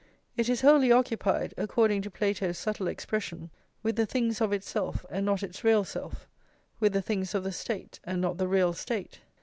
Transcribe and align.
It 0.35 0.49
is 0.49 0.61
wholly 0.61 0.91
occupied, 0.91 1.53
according 1.59 2.01
to 2.01 2.09
Plato's 2.09 2.57
subtle 2.57 2.87
expression, 2.87 3.51
with 3.83 3.97
the 3.97 4.07
things 4.07 4.41
of 4.41 4.51
itself 4.51 5.05
and 5.11 5.23
not 5.27 5.43
its 5.43 5.63
real 5.63 5.83
self, 5.83 6.27
with 6.79 6.93
the 6.93 7.03
things 7.03 7.35
of 7.35 7.43
the 7.43 7.51
State 7.51 7.99
and 8.03 8.19
not 8.19 8.39
the 8.39 8.47
real 8.47 8.73
State. 8.73 9.19